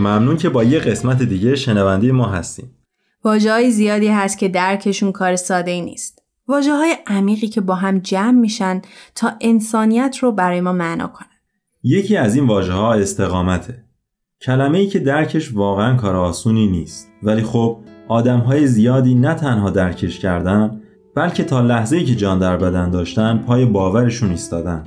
[0.00, 2.70] ممنون که با یه قسمت دیگه شنونده ما هستیم.
[3.24, 6.22] واجه های زیادی هست که درکشون کار ساده ای نیست.
[6.48, 8.82] واجه های عمیقی که با هم جمع میشن
[9.14, 11.28] تا انسانیت رو برای ما معنا کنن.
[11.82, 13.84] یکی از این واژه ها استقامته.
[14.42, 17.08] کلمه ای که درکش واقعا کار آسونی نیست.
[17.22, 17.78] ولی خب
[18.08, 20.80] آدم های زیادی نه تنها درکش کردن
[21.14, 24.84] بلکه تا لحظه ای که جان در بدن داشتن پای باورشون ایستادن.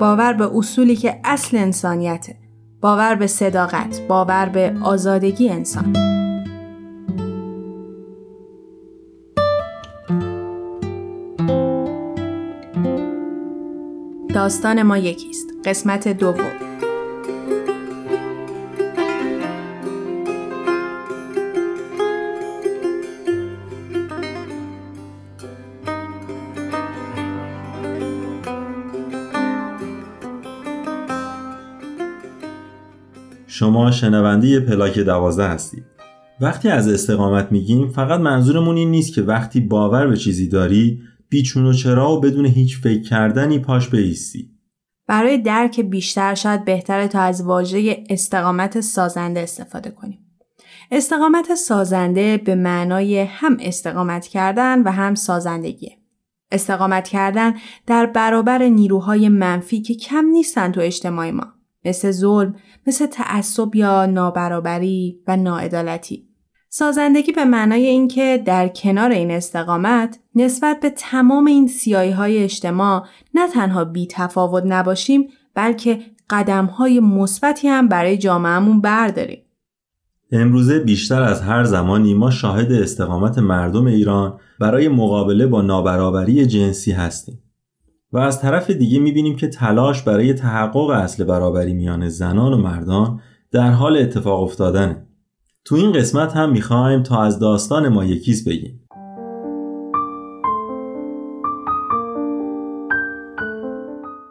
[0.00, 2.43] باور به اصولی که اصل انسانیته.
[2.84, 5.92] باور به صداقت باور به آزادگی انسان.
[14.34, 16.73] داستان ما یکیست قسمت دوم.
[33.56, 35.84] شما شنونده پلاک دوازده هستید.
[36.40, 41.66] وقتی از استقامت میگیم فقط منظورمون این نیست که وقتی باور به چیزی داری بیچون
[41.66, 44.50] و چرا و بدون هیچ فکر کردنی پاش بیستی
[45.08, 50.18] برای درک بیشتر شاید بهتره تا از واژه استقامت سازنده استفاده کنیم.
[50.90, 55.98] استقامت سازنده به معنای هم استقامت کردن و هم سازندگیه.
[56.52, 57.54] استقامت کردن
[57.86, 61.54] در برابر نیروهای منفی که کم نیستن تو اجتماع ما.
[61.84, 62.54] مثل ظلم،
[62.86, 66.28] مثل تعصب یا نابرابری و ناعدالتی.
[66.68, 73.06] سازندگی به معنای اینکه در کنار این استقامت نسبت به تمام این سیایی های اجتماع
[73.34, 75.98] نه تنها بی تفاوت نباشیم بلکه
[76.30, 79.38] قدم های مثبتی هم برای جامعهمون برداریم.
[80.32, 86.92] امروزه بیشتر از هر زمانی ما شاهد استقامت مردم ایران برای مقابله با نابرابری جنسی
[86.92, 87.43] هستیم.
[88.14, 93.20] و از طرف دیگه می‌بینیم که تلاش برای تحقق اصل برابری میان زنان و مردان
[93.52, 95.06] در حال اتفاق افتادنه.
[95.64, 98.80] تو این قسمت هم می‌خوایم تا از داستان ما یکیز بگیم.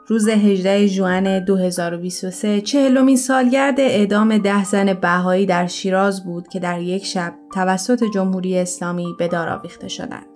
[0.08, 6.82] روز 18 ژوئن 2023 چهلمین سالگرد اعدام ده زن بهایی در شیراز بود که در
[6.82, 10.28] یک شب توسط جمهوری اسلامی به دار آویخته شدند.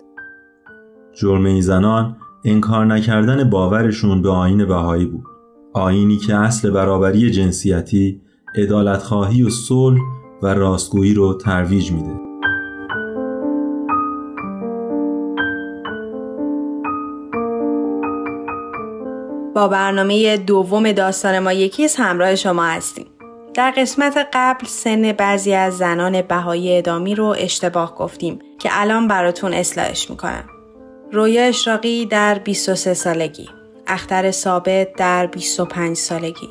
[1.14, 5.24] جرم این زنان انکار نکردن باورشون به آین بهایی بود
[5.72, 8.20] آینی که اصل برابری جنسیتی،
[8.98, 10.00] خواهی و صلح
[10.42, 12.20] و راستگویی رو ترویج میده.
[19.54, 23.06] با برنامه دوم داستان ما یکیز همراه شما هستیم.
[23.54, 29.52] در قسمت قبل سن بعضی از زنان بهایی ادامی رو اشتباه گفتیم که الان براتون
[29.52, 30.44] اصلاحش می‌کنم.
[31.12, 33.48] رویا اشراقی در 23 سالگی
[33.86, 36.48] اختر ثابت در 25 سالگی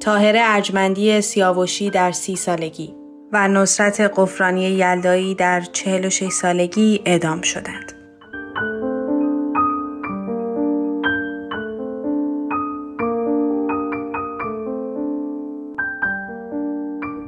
[0.00, 2.94] تاهر ارجمندی سیاوشی در 30 سالگی
[3.32, 7.92] و نصرت قفرانی یلدایی در 46 سالگی اعدام شدند.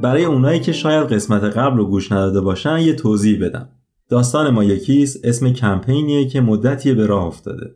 [0.03, 3.69] برای اونایی که شاید قسمت قبل رو گوش نداده باشن یه توضیح بدم.
[4.11, 7.75] داستان ما یکیست اسم کمپینیه که مدتی به راه افتاده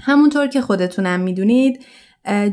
[0.00, 1.84] همونطور که خودتونم می‌دونید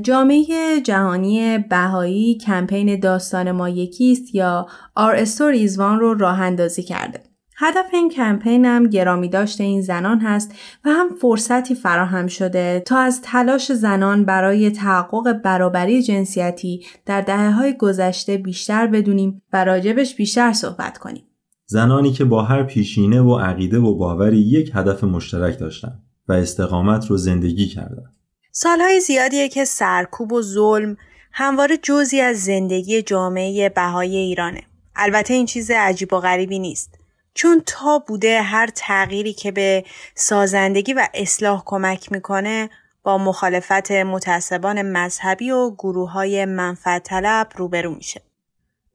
[0.02, 7.24] جامعه جهانی بهایی کمپین داستان ما یکیست یا Stories One رو راه اندازی کرده.
[7.58, 10.52] هدف این کمپین هم گرامی داشته این زنان هست
[10.86, 17.52] و هم فرصتی فراهم شده تا از تلاش زنان برای تحقق برابری جنسیتی در دهه
[17.52, 21.24] های گذشته بیشتر بدونیم و راجبش بیشتر صحبت کنیم.
[21.72, 27.08] زنانی که با هر پیشینه و عقیده و باوری یک هدف مشترک داشتن و استقامت
[27.08, 28.06] رو زندگی کردن.
[28.52, 30.98] سالهای زیادیه که سرکوب و ظلم
[31.32, 34.62] همواره جزی از زندگی جامعه بهای ایرانه.
[34.96, 37.00] البته این چیز عجیب و غریبی نیست.
[37.34, 39.86] چون تا بوده هر تغییری که به
[40.16, 42.70] سازندگی و اصلاح کمک می‌کنه
[43.04, 48.22] با مخالفت متعصبان مذهبی و گروه های منفعت طلب روبرو میشه.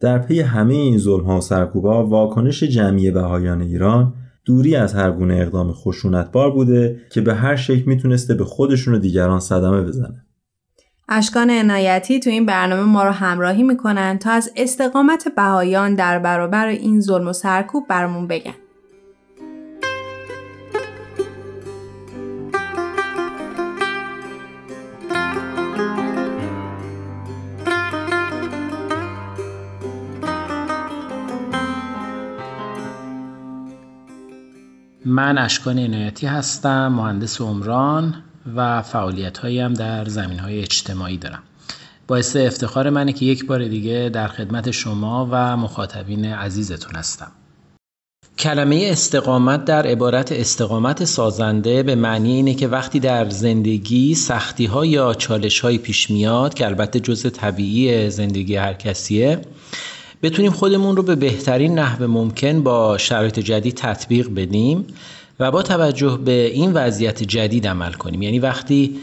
[0.01, 4.15] در پی همه این ظلم ها و سرکوبا واکنش جمعی بهایان ایران
[4.45, 8.99] دوری از هر گونه اقدام خشونتبار بوده که به هر شکل می‌تونسته به خودشون و
[8.99, 10.27] دیگران صدمه بزنه.
[11.09, 16.67] اشکان عنایتی تو این برنامه ما رو همراهی می‌کنن تا از استقامت بهایان در برابر
[16.67, 18.55] این ظلم و سرکوب برامون بگن.
[35.17, 38.15] من اشکان عنایتی هستم مهندس عمران
[38.57, 41.43] و فعالیت هایم در زمین های اجتماعی دارم.
[42.07, 47.33] باعث افتخار منه که یک بار دیگه در خدمت شما و مخاطبین عزیزتون هستم.
[48.39, 54.87] کلمه استقامت در عبارت استقامت سازنده به معنی اینه که وقتی در زندگی سختی ها
[54.87, 59.41] یا چالش های پیش میاد که البته جزء طبیعی زندگی هر کسیه
[60.23, 64.87] بتونیم خودمون رو به بهترین نحو ممکن با شرایط جدید تطبیق بدیم
[65.41, 68.23] و با توجه به این وضعیت جدید عمل کنیم.
[68.23, 68.97] یعنی وقتی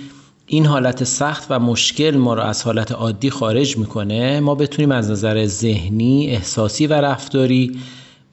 [0.48, 5.12] این حالت سخت و مشکل ما رو از حالت عادی خارج می‌کنه ما بتونیم از
[5.12, 7.80] نظر ذهنی، احساسی و رفتاری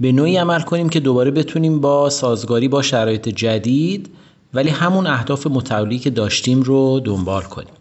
[0.01, 4.11] به نوعی عمل کنیم که دوباره بتونیم با سازگاری با شرایط جدید
[4.55, 7.75] ولی همون اهداف متعالی که داشتیم رو دنبال کنیم.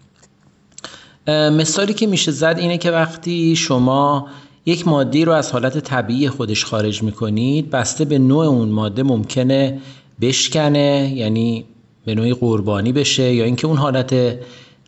[1.57, 4.27] مثالی که میشه زد اینه که وقتی شما
[4.65, 9.79] یک ماده رو از حالت طبیعی خودش خارج می‌کنید بسته به نوع اون ماده ممکنه
[10.21, 11.65] بشکنه یعنی
[12.05, 14.39] به نوعی قربانی بشه یا اینکه اون حالت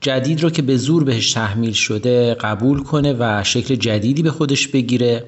[0.02, 4.68] جدید رو که به زور بهش تحمیل شده قبول کنه و شکل جدیدی به خودش
[4.68, 5.26] بگیره.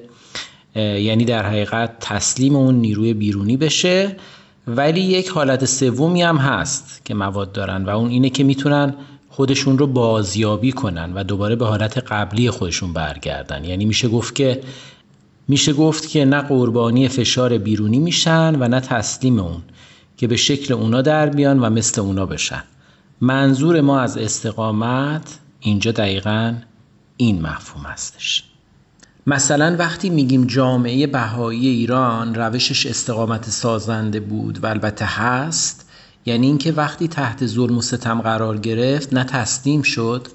[0.76, 4.16] یعنی در حقیقت تسلیم اون نیروی بیرونی بشه.
[4.66, 8.94] ولی یک حالت سومی هم هست که مواد دارن و اون اینه که می‌تونن
[9.36, 13.64] خودشون رو بازیابی کنن و دوباره به حالت قبلی خودشون برگردن.
[13.64, 14.60] یعنی میشه گفت که
[15.48, 19.62] میشه گفت که نه قربانی فشار بیرونی میشن و نه تسلیم اون
[20.16, 22.62] که به شکل اونا در بیان و مثل اونا بشن.
[23.20, 26.54] منظور ما از استقامت اینجا دقیقا
[27.16, 28.44] این مفهوم هستش.
[29.26, 35.83] مثلا وقتی میگیم جامعه بهایی ایران روشش استقامت سازنده بود و البته هست
[36.26, 40.28] یعنی اینکه وقتی تحت ظلم و ستم قرار گرفت نه تسلیم شد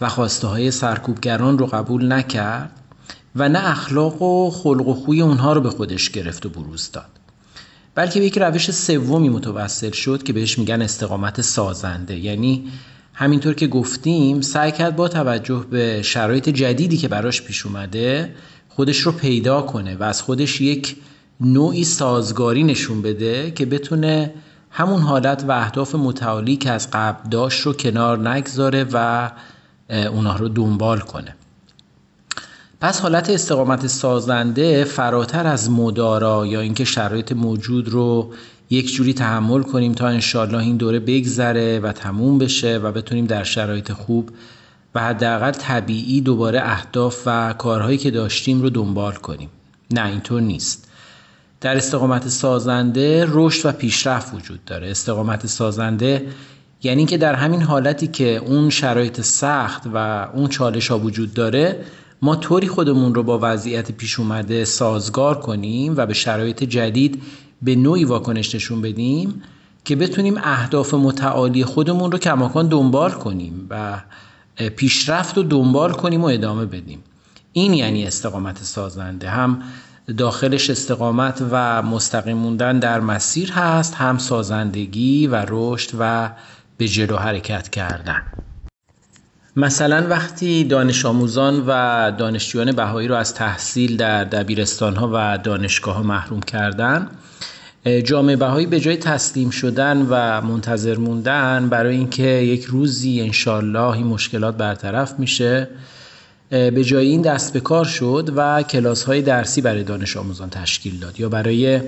[0.00, 2.70] و خواسته های سرکوبگران رو قبول نکرد
[3.36, 7.10] و نه اخلاق و خلق و خوی اونها رو به خودش گرفت و بروز داد.
[7.94, 12.16] بلکه به یک روش سومی متوسل شد که بهش میگن استقامت سازنده.
[12.16, 12.64] یعنی
[13.12, 18.34] همینطور که گفتیم سعی کرد با توجه به شرایط جدیدی که براش پیش اومده
[18.68, 20.96] خودش رو پیدا کنه و از خودش یک
[21.40, 24.34] نوعی سازگاری نشون بده که بتونه
[24.70, 29.30] همون حالت و اهداف متعالی که از قبل داشت رو کنار نگذاره و
[29.90, 31.34] اونها رو دنبال کنه.
[32.80, 38.32] پس حالت استقامت سازنده فراتر از مدارا یا اینکه شرایط موجود رو
[38.70, 43.44] یک جوری تحمل کنیم تا انشالله این دوره بگذره و تموم بشه و بتونیم در
[43.44, 44.30] شرایط خوب
[44.94, 49.48] و حداقل طبیعی دوباره اهداف و کارهایی که داشتیم رو دنبال کنیم.
[49.90, 50.87] نه اینطور نیست.
[51.60, 54.90] در استقامت سازنده رشد و پیشرفت وجود داره.
[54.90, 56.26] استقامت سازنده
[56.82, 61.84] یعنی که در همین حالتی که اون شرایط سخت و اون چالش ها وجود داره
[62.22, 67.22] ما طوری خودمون رو با وضعیت پیش اومده سازگار کنیم و به شرایط جدید
[67.62, 69.42] به نوعی واکنش نشون بدیم
[69.84, 74.00] که بتونیم اهداف متعالی خودمون رو کماکان دنبال کنیم و
[74.76, 76.98] پیشرفت رو دنبال کنیم و ادامه بدیم.
[77.52, 79.30] این یعنی استقامت سازنده.
[79.30, 79.62] هم
[80.16, 86.30] داخلش استقامت و مستقیم موندن در مسیر هست هم سازندگی و رشد و
[86.76, 88.22] به جلو حرکت کردن.
[89.56, 91.70] مثلا وقتی دانش آموزان و
[92.18, 97.10] دانشجویان بهایی رو از تحصیل در دبیرستان ها و دانشگاه ها محروم کردن
[98.04, 104.06] جامعه بهایی به جای تسلیم شدن و منتظر موندن برای اینکه یک روزی انشالله این
[104.06, 105.68] مشکلات برطرف میشه
[106.50, 110.98] به جای این دست به کار شد و کلاس های درسی برای دانش آموزان تشکیل
[110.98, 111.20] داد.
[111.20, 111.80] یا برای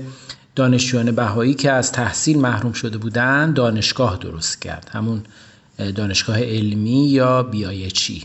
[0.57, 4.91] دانشجویان بهایی که از تحصیل محروم شده بودند دانشگاه درست کرد.
[4.93, 5.23] همون
[5.95, 8.23] دانشگاه علمی یا بیایچی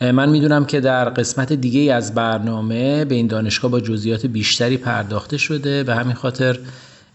[0.00, 5.36] من می‌دونم که در قسمت دیگه از برنامه به این دانشگاه با جزئیات بیشتری پرداخته
[5.36, 5.82] شده.
[5.82, 6.58] به همین خاطر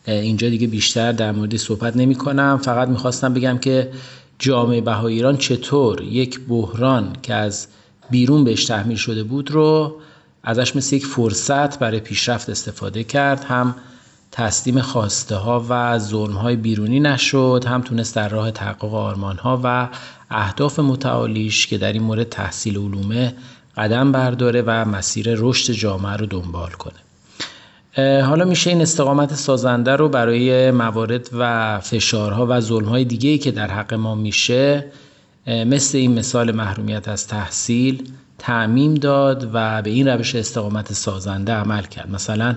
[0.06, 3.92] اینجا دیگه بیشتر در مورد صحبت نمی کنم فقط می‌خواستم بگم که
[4.40, 7.68] جامعه بهای ایران چطور یک بحران که از
[8.10, 9.96] بیرون بهش تحمیل شده بود رو
[10.44, 13.44] ازش مثل یک فرصت برای پیشرفت استفاده کرد.
[13.44, 13.76] هم
[14.32, 19.62] تسلیم خواسته ها و ظلم های بیرونی نشد هم تونست در راه تحقق آرمان ها
[19.64, 19.90] و
[20.32, 23.34] اهداف متعالیش که در این مورد تحصیل علومه
[23.78, 26.94] قدم برداره و مسیر رشد جامعه رو دنبال کنه.
[28.22, 33.72] حالا میشه این استقامت سازنده رو برای موارد و فشارها و ظلمهای دیگه که در
[33.72, 34.86] حق ما میشه
[35.48, 41.84] مثل این مثال محرومیت از تحصیل تعمیم داد و به این روش استقامت سازنده عمل
[41.84, 42.12] کرد.
[42.12, 42.56] مثلا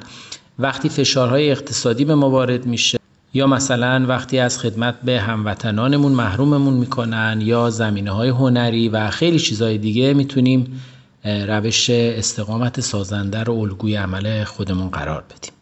[0.59, 2.99] وقتی فشارهای اقتصادی به ما وارد میشه
[3.35, 9.39] یا مثلا وقتی از خدمت به هموطنانمون محروممون می‌کنن یا زمینه های هنری و خیلی
[9.39, 10.83] چیزهای دیگه می‌تونیم
[11.25, 15.53] روش استقامت سازنده رو الگوی عمل خودمون قرار بدیم.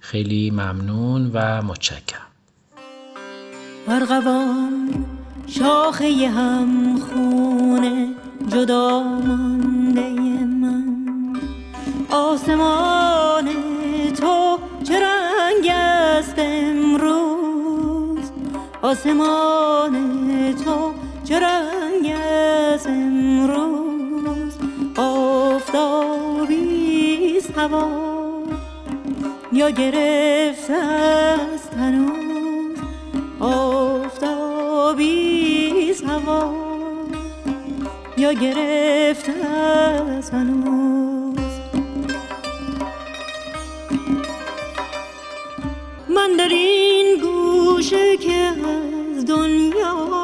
[0.00, 2.26] خیلی ممنون و متشکرم.
[5.46, 8.08] شاخه هم خونه
[8.48, 10.10] جدا مانده
[10.44, 10.84] من.
[12.10, 13.48] آسمان
[14.20, 18.30] تو چه رنگ است امروز؟
[18.82, 19.92] آسمان
[20.64, 20.92] تو
[21.24, 24.52] چه رنگ است امروز؟
[24.96, 26.72] آفتابی
[27.56, 27.88] هوا.
[29.52, 32.78] یا گرفته است هنوز؟
[33.40, 35.31] آفتابی
[38.22, 41.36] یا گرفته است هنوز.
[46.08, 50.21] من در این گوشه که از دنیا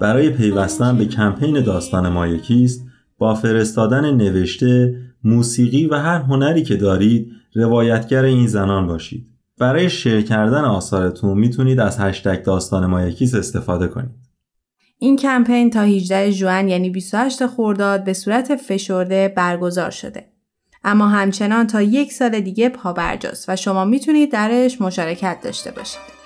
[0.00, 2.84] برای پیوستن به کمپین داستان ما یکیست
[3.18, 9.26] با فرستادن نوشته، موسیقی و هر هنری که دارید روایتگر این زنان باشید.
[9.58, 14.28] برای شیر کردن آثارتون می‌تونید از هشتگ داستان ما یکیست استفاده کنید.
[14.98, 20.24] این کمپین تا 18 ژوئن یعنی 28 خرداد به صورت فشرده برگزار شده.
[20.84, 26.17] اما همچنان تا یک سال دیگه پابرجاست و شما می‌تونید درش مشارکت داشته باشید.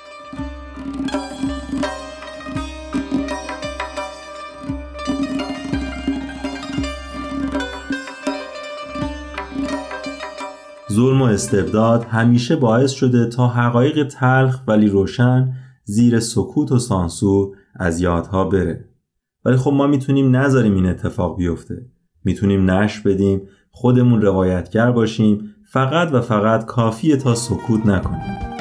[10.93, 15.53] ظلم و استبداد همیشه باعث شده تا حقایق تلخ ولی روشن
[15.85, 18.89] زیر سکوت و سانسور از یادها بره.
[19.45, 21.87] ولی خب ما می‌تونیم نذاریم این اتفاق بیفته.
[22.25, 28.52] می‌تونیم نش بدیم خودمون روایتگر باشیم فقط و فقط کافیه تا سکوت نکنیم.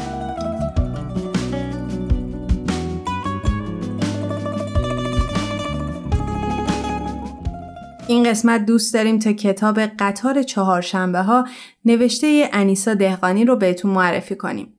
[8.32, 11.48] قسمت دوست داریم تا کتاب قطار چهارشنبه ها
[11.86, 14.74] نوشته انیسا دهقانی رو بهتون معرفی کنیم.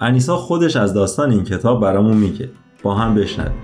[0.00, 2.48] انیسا خودش از داستان این کتاب برامون میگه.
[2.82, 3.62] با هم بشنویم.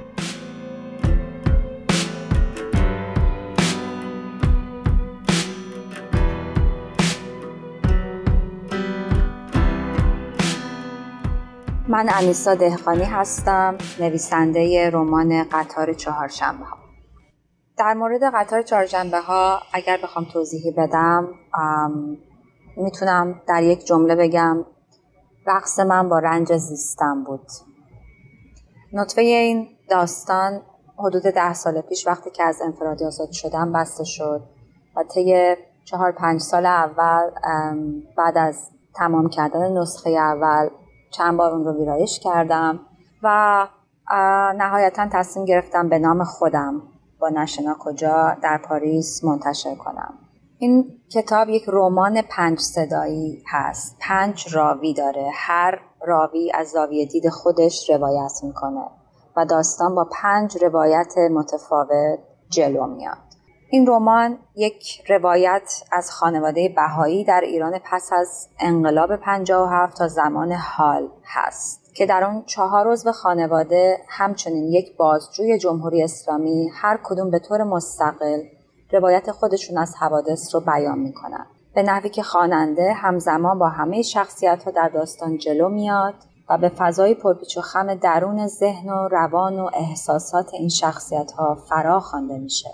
[11.89, 16.88] من انیسا دهقانی هستم نویسنده رمان قطار چهارشنبه ها
[17.79, 21.29] در مورد قطار چهارشنبه ها اگر بخوام توضیحی بدم
[22.77, 24.65] می‌تونم در یک جمله بگم.
[25.47, 27.47] رقص من با رنج زیستم بود.
[28.93, 30.63] نطفه این داستان
[30.99, 34.43] حدود ده سال پیش وقتی که از انفرادی آزاد شدم بسته شد
[34.97, 37.31] و طی چهار پنج سال اول
[38.17, 40.69] بعد از تمام کردن نسخه اول
[41.11, 42.81] چند بار اون رو ویرایش کردم
[43.23, 43.67] و
[44.57, 46.83] نهایتا تصمیم گرفتم به نام خودم
[47.21, 50.15] با نشنا کجا در پاریس منتشر کنم.
[50.59, 53.97] این کتاب یک رمان پنج صدایی هست.
[54.01, 55.31] پنج راوی داره.
[55.35, 58.85] هر راوی از زاویه دید خودش روایت می‌کنه
[59.37, 62.19] و داستان با پنج روایت متفاوت
[62.51, 63.29] جلو میاد.
[63.71, 70.53] این رمان یک روایت از خانواده بهایی در ایران پس از انقلاب 57 تا زمان
[70.53, 71.88] حال هست.
[71.99, 77.65] که در آن چهار عضو خانواده همچنین یک بازجوی جمهوری اسلامی هر کدوم به طور
[77.65, 78.43] مستقل
[78.93, 81.47] روایت خودشون از حوادث رو بیان می‌کنن.
[81.75, 86.15] به نحوی که خواننده همزمان با همه شخصیت ها در داستان جلو میاد
[86.49, 91.59] و به فضای پرپیچ و خم درون ذهن و روان و احساسات این شخصیت ها
[91.69, 92.71] فرا خوانده میشه.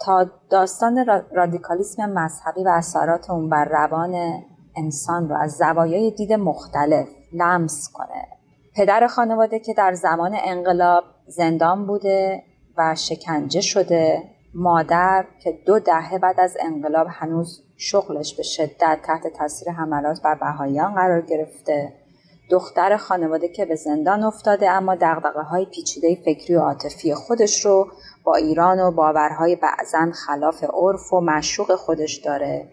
[0.00, 4.42] تا داستان رادیکالیسم مذهبی و اثرات اون بر روان
[4.76, 8.34] انسان رو از زوایای دید مختلف لمس کنه.
[8.76, 12.42] پدر خانواده که در زمان انقلاب زندان بوده
[12.76, 14.22] و شکنجه شده
[14.54, 20.34] مادر که دو دهه بعد از انقلاب هنوز شغلش به شدت تحت تاثیر حملات بر
[20.34, 21.92] بهاییان قرار گرفته.
[22.50, 27.86] دختر خانواده که به زندان افتاده اما دقدقه های پیچیده فکری و عاطفی خودش رو
[28.24, 32.68] با ایران و باورهای بعضا خلاف عرف و مشوق خودش داره.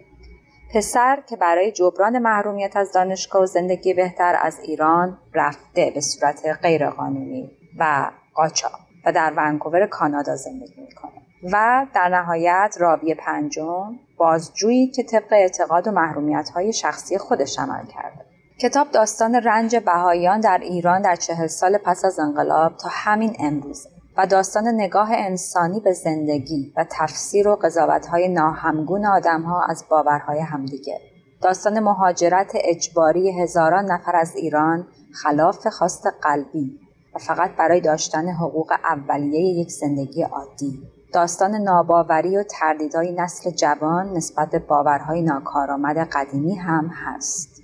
[0.73, 6.45] پسر که برای جبران محرومیت از دانشگاه و زندگی بهتر از ایران رفته به صورت
[6.61, 11.11] غیرقانونی و قاچاق و در ونکوور کانادا زندگی می‌کنه
[11.51, 17.85] و در نهایت رابی پنجم بازجویی که طبق اعتقاد و محرومیت های شخصی خودش عمل
[17.85, 18.25] کرده.
[18.61, 23.87] کتاب داستان رنج بهاییان در ایران در چهل سال پس از انقلاب تا همین امروز
[24.17, 30.99] و داستان نگاه انسانی به زندگی و تفسیر و قضاوتهای ناهمگون آدمها از باورهای همدیگه.
[31.41, 36.79] داستان مهاجرت اجباری هزاران نفر از ایران خلاف خواست قلبی
[37.15, 40.81] و فقط برای داشتن حقوق اولیه یک زندگی عادی.
[41.13, 47.61] داستان ناباوری و تردیدهای نسل جوان نسبت به باورهای ناکارآمد قدیمی هم هست.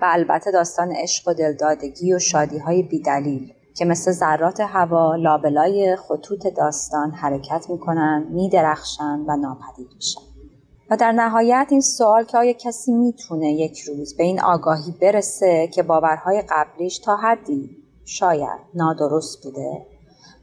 [0.00, 3.54] و البته داستان عشق و دلدادگی و شادیهای بیدلیل.
[3.76, 10.20] که مثل ذرات هوا لابلای خطوط داستان حرکت می‌کنن میدرخشن و ناپدید میشن.
[10.90, 15.68] و در نهایت این سوال که آیا کسی می‌تونه یک روز به این آگاهی برسه
[15.74, 17.70] که باورهای قبلیش تا حدی
[18.04, 19.86] شاید نادرست بوده؟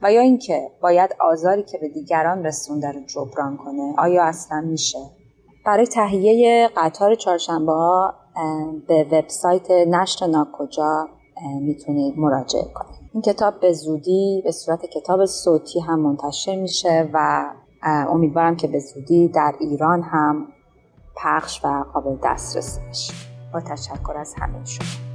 [0.01, 4.99] و یا اینکه باید آزاری که به دیگران رسونده رو جبران کنه آیا اصلا میشه؟
[5.65, 8.13] برای تهیه قطار چهارشنبه ها
[8.87, 11.07] به وبسایت نشر ناکجا
[11.61, 12.88] می‌تونید مراجعه کنید.
[13.13, 17.49] این کتاب به زودی به صورت کتاب صوتی هم منتشر میشه و
[17.83, 20.47] امیدوارم که به زودی در ایران هم
[21.15, 23.13] پخش و قابل دسترسی بشه.
[23.53, 25.08] با تشکر از همه شما.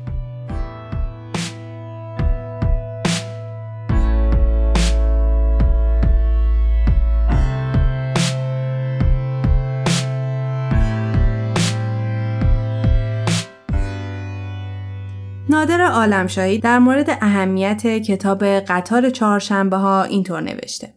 [15.64, 20.94] نادر عالمشاهی در مورد اهمیت کتاب قطار چهارشنبه ها اینطور نوشته.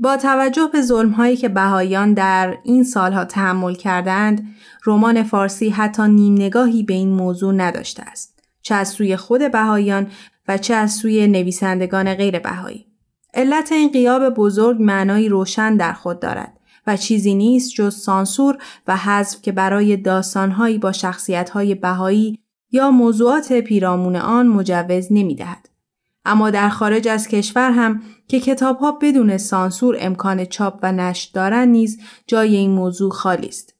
[0.00, 4.46] با توجه به ظلم هایی که بهایان در این سالها تحمل کردند،
[4.86, 8.42] رمان فارسی حتی نیم نگاهی به این موضوع نداشته است.
[8.62, 10.06] چه از سوی خود بهایان
[10.48, 12.86] و چه از سوی نویسندگان غیر بهایی.
[13.34, 16.52] علت این قیاب بزرگ معنایی روشن در خود دارد
[16.86, 22.43] و چیزی نیست جز سانسور و حذف که برای داستانهایی با شخصیتهای بهایی
[22.74, 25.68] یا موضوعات پیرامون آن مجوز نمی دهد.
[26.24, 31.30] اما در خارج از کشور هم که کتاب ها بدون سانسور امکان چاپ و نشر
[31.34, 33.74] دارند نیز جای این موضوع خالی است.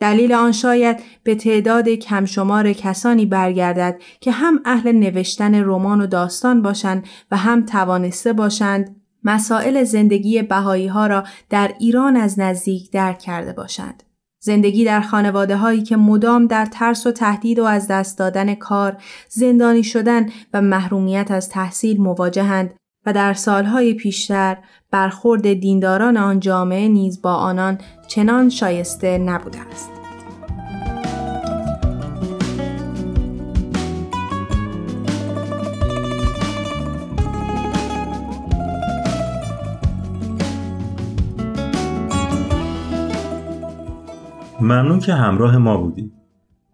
[0.00, 6.62] دلیل آن شاید به تعداد کمشمار کسانی برگردد که هم اهل نوشتن رمان و داستان
[6.62, 13.18] باشند و هم توانسته باشند مسائل زندگی بهایی ها را در ایران از نزدیک درک
[13.18, 14.02] کرده باشند.
[14.40, 18.96] زندگی در خانواده هایی که مدام در ترس و تهدید و از دست دادن کار،
[19.28, 22.74] زندانی شدن و محرومیت از تحصیل مواجهند
[23.06, 24.56] و در سالهای پیشتر
[24.90, 29.95] برخورد دینداران آن جامعه نیز با آنان چنان شایسته نبوده است.
[44.66, 46.12] ممنون که همراه ما بودید.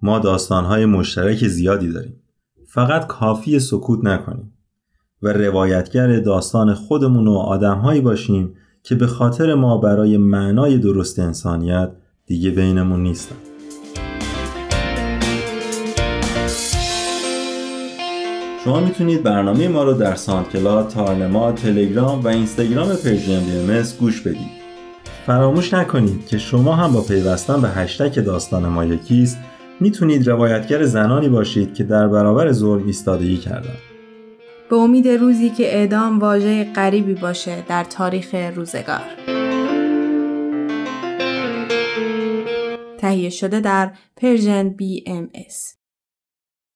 [0.03, 2.23] ما داستانهای مشترک زیادی داریم.
[2.67, 4.53] فقط کافی سکوت نکنیم
[5.23, 11.91] و روایتگر داستان خودمون و آدمهایی باشیم که به خاطر ما برای معنای درست انسانیت
[12.27, 13.37] دیگه بینمون نیستن.
[18.65, 24.62] شما می‌تونید برنامه ما رو در SoundCloud، تارنما، تلگرام و اینستاگرام بی گوش بدید.
[25.27, 29.39] فراموش نکنید که شما هم با پیوستن به هشتگ داستان ما یکیست
[29.81, 33.77] می‌تونید روایتگر زنانی باشید که در برابر ظلم ایستادگی کردن.
[34.71, 39.03] به امید روزی که اعدام واژه غریبی باشه در تاریخ روزگار.
[42.99, 45.82] تهیه شده در پرژن BMS